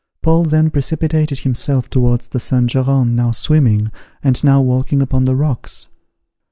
[0.23, 3.91] Paul then precipitated himself towards the Saint Geran, now swimming,
[4.23, 5.89] and now walking upon the rocks.